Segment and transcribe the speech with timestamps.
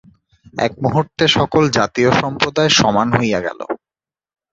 [0.57, 3.59] এক মুহূর্তে সকল জাতি ও সম্প্রদায় সমান হইয়া গেল।